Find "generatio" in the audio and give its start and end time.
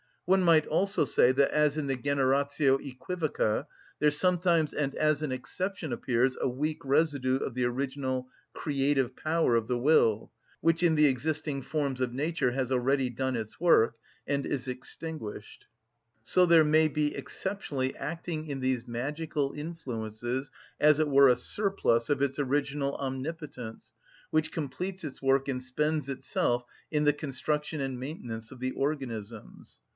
1.97-2.79